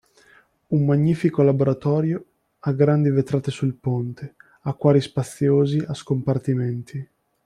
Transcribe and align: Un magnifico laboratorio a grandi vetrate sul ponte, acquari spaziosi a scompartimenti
Un 0.69 0.83
magnifico 0.83 1.43
laboratorio 1.43 2.25
a 2.61 2.71
grandi 2.71 3.11
vetrate 3.11 3.51
sul 3.51 3.75
ponte, 3.75 4.33
acquari 4.61 4.99
spaziosi 4.99 5.77
a 5.77 5.93
scompartimenti 5.93 7.09